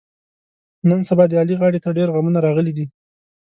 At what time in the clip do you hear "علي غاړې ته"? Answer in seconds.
1.41-1.89